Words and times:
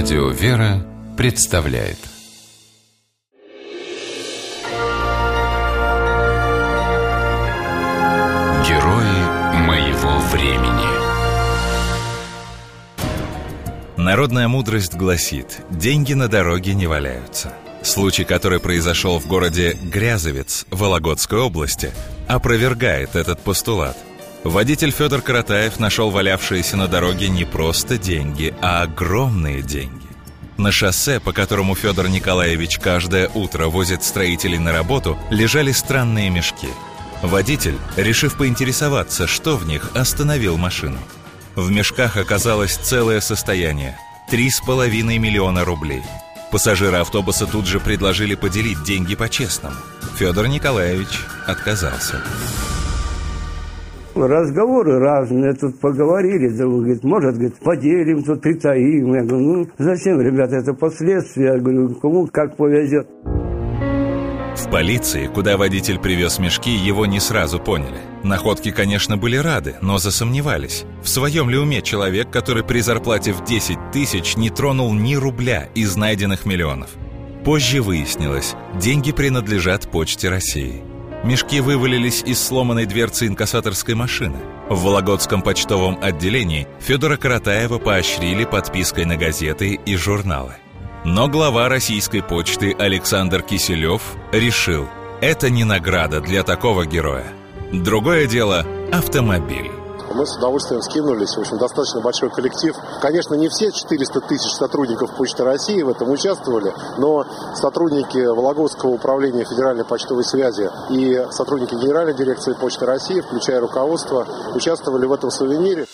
Радио 0.00 0.28
«Вера» 0.28 0.86
представляет 1.16 1.98
Герои 8.64 9.56
моего 9.66 10.20
времени 10.30 10.86
Народная 13.96 14.46
мудрость 14.46 14.94
гласит 14.94 15.62
«деньги 15.68 16.12
на 16.12 16.28
дороге 16.28 16.74
не 16.74 16.86
валяются». 16.86 17.52
Случай, 17.82 18.22
который 18.22 18.60
произошел 18.60 19.18
в 19.18 19.26
городе 19.26 19.76
Грязовец 19.82 20.64
Вологодской 20.70 21.40
области, 21.40 21.90
опровергает 22.28 23.16
этот 23.16 23.40
постулат. 23.40 23.96
Водитель 24.44 24.92
Федор 24.92 25.20
Каратаев 25.20 25.80
нашел 25.80 26.10
валявшиеся 26.10 26.76
на 26.76 26.86
дороге 26.86 27.28
не 27.28 27.44
просто 27.44 27.98
деньги, 27.98 28.54
а 28.60 28.82
огромные 28.82 29.62
деньги. 29.62 30.06
На 30.56 30.72
шоссе, 30.72 31.20
по 31.20 31.32
которому 31.32 31.74
Федор 31.74 32.08
Николаевич 32.08 32.78
каждое 32.78 33.28
утро 33.28 33.66
возит 33.66 34.04
строителей 34.04 34.58
на 34.58 34.72
работу, 34.72 35.18
лежали 35.30 35.72
странные 35.72 36.30
мешки. 36.30 36.68
Водитель, 37.22 37.76
решив 37.96 38.36
поинтересоваться, 38.36 39.26
что 39.26 39.56
в 39.56 39.66
них, 39.66 39.90
остановил 39.94 40.56
машину. 40.56 40.98
В 41.56 41.70
мешках 41.70 42.16
оказалось 42.16 42.76
целое 42.76 43.20
состояние– 43.20 43.98
три 44.30 44.50
с 44.50 44.60
половиной 44.60 45.18
миллиона 45.18 45.64
рублей. 45.64 46.02
Пассажиры 46.52 46.98
автобуса 46.98 47.46
тут 47.46 47.66
же 47.66 47.80
предложили 47.80 48.34
поделить 48.34 48.82
деньги 48.84 49.14
по-честному. 49.14 49.76
Федор 50.16 50.46
Николаевич 50.46 51.20
отказался. 51.46 52.22
Разговоры 54.26 54.98
разные, 54.98 55.54
тут 55.54 55.78
поговорили, 55.80 56.48
да, 56.48 56.64
говорит, 56.64 57.04
может, 57.04 57.34
говорит, 57.34 57.58
поделим, 57.60 58.22
тут 58.22 58.40
притаим. 58.40 59.14
Я 59.14 59.22
говорю, 59.22 59.38
ну, 59.38 59.66
зачем, 59.78 60.20
ребята, 60.20 60.56
это 60.56 60.74
последствия. 60.74 61.54
Я 61.54 61.58
говорю, 61.58 61.94
кому 61.94 62.26
как 62.26 62.56
повезет. 62.56 63.08
В 64.58 64.70
полиции, 64.70 65.28
куда 65.28 65.56
водитель 65.56 66.00
привез 66.00 66.40
мешки, 66.40 66.70
его 66.70 67.06
не 67.06 67.20
сразу 67.20 67.60
поняли. 67.60 67.98
Находки, 68.24 68.72
конечно, 68.72 69.16
были 69.16 69.36
рады, 69.36 69.76
но 69.82 69.98
засомневались. 69.98 70.84
В 71.02 71.08
своем 71.08 71.48
ли 71.48 71.56
уме 71.56 71.80
человек, 71.80 72.30
который 72.30 72.64
при 72.64 72.80
зарплате 72.80 73.32
в 73.32 73.44
10 73.44 73.92
тысяч 73.92 74.36
не 74.36 74.50
тронул 74.50 74.92
ни 74.92 75.14
рубля 75.14 75.68
из 75.76 75.96
найденных 75.96 76.44
миллионов? 76.44 76.90
Позже 77.44 77.80
выяснилось, 77.80 78.56
деньги 78.74 79.12
принадлежат 79.12 79.88
Почте 79.90 80.28
России. 80.28 80.82
Мешки 81.24 81.60
вывалились 81.60 82.22
из 82.22 82.40
сломанной 82.40 82.86
дверцы 82.86 83.26
инкассаторской 83.26 83.94
машины. 83.94 84.38
В 84.68 84.84
Вологодском 84.84 85.42
почтовом 85.42 85.98
отделении 86.00 86.68
Федора 86.78 87.16
Каратаева 87.16 87.78
поощрили 87.78 88.44
подпиской 88.44 89.04
на 89.04 89.16
газеты 89.16 89.74
и 89.74 89.96
журналы. 89.96 90.54
Но 91.04 91.28
глава 91.28 91.68
российской 91.68 92.22
почты 92.22 92.74
Александр 92.78 93.42
Киселев 93.42 94.02
решил, 94.32 94.88
это 95.20 95.50
не 95.50 95.64
награда 95.64 96.20
для 96.20 96.42
такого 96.44 96.86
героя. 96.86 97.26
Другое 97.72 98.26
дело– 98.26 98.64
автомобиль. 98.92 99.77
Мы 100.18 100.26
с 100.26 100.36
удовольствием 100.36 100.82
скинулись. 100.82 101.36
В 101.36 101.38
общем, 101.38 101.58
достаточно 101.58 102.00
большой 102.00 102.28
коллектив. 102.30 102.74
Конечно, 103.00 103.34
не 103.34 103.48
все 103.48 103.70
400 103.70 104.20
тысяч 104.22 104.50
сотрудников 104.50 105.14
Почты 105.16 105.44
России 105.44 105.80
в 105.80 105.90
этом 105.90 106.10
участвовали, 106.10 106.74
но 106.96 107.24
сотрудники 107.54 108.18
Вологодского 108.26 108.90
управления 108.90 109.44
Федеральной 109.44 109.84
почтовой 109.84 110.24
связи 110.24 110.68
и 110.90 111.24
сотрудники 111.30 111.74
Генеральной 111.76 112.14
дирекции 112.14 112.52
Почты 112.54 112.84
России, 112.84 113.20
включая 113.20 113.60
руководство, 113.60 114.26
участвовали 114.56 115.06
в 115.06 115.12
этом 115.12 115.30
сувенире. 115.30 115.86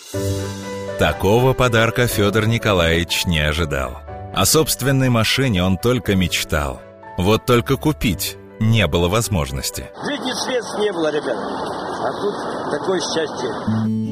Такого 0.97 1.53
подарка 1.53 2.07
Федор 2.07 2.47
Николаевич 2.47 3.27
не 3.27 3.41
ожидал. 3.41 3.99
О 4.33 4.43
собственной 4.47 5.09
машине 5.09 5.63
он 5.63 5.77
только 5.77 6.15
мечтал. 6.15 6.81
Вот 7.19 7.45
только 7.45 7.77
купить 7.77 8.37
не 8.59 8.87
было 8.87 9.07
возможности. 9.07 9.91
Жизни 10.03 10.31
средств 10.31 10.79
не 10.79 10.91
было, 10.91 11.11
ребят. 11.11 11.37
А 11.37 12.11
тут 12.21 12.71
такое 12.71 12.99
счастье. 13.01 14.04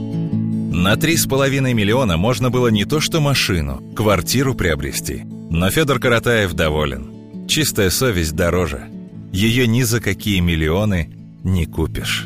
На 0.76 0.98
три 0.98 1.18
с 1.18 1.28
половиной 1.28 1.76
миллиона 1.76 2.18
можно 2.18 2.50
было 2.50 2.70
не 2.70 2.84
то 2.86 3.00
что 3.00 3.22
машину, 3.22 3.94
квартиру 3.96 4.56
приобрести. 4.56 5.24
Но 5.52 5.70
Федор 5.70 6.00
Каратаев 6.00 6.54
доволен. 6.54 7.48
Чистая 7.48 7.92
совесть 7.92 8.36
дороже. 8.36 8.90
Ее 9.32 9.68
ни 9.68 9.84
за 9.84 10.02
какие 10.02 10.40
миллионы 10.40 11.14
не 11.44 11.68
купишь. 11.68 12.26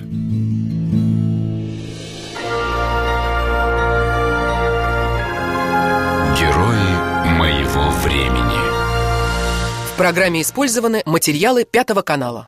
Герои 6.39 7.35
моего 7.37 7.91
времени 8.05 9.91
В 9.91 9.97
программе 9.97 10.41
использованы 10.41 11.03
материалы 11.05 11.65
Пятого 11.69 12.01
канала. 12.01 12.47